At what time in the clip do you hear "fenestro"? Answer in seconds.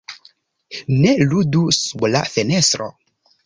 2.33-2.93